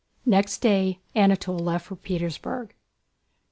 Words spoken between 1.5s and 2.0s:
left for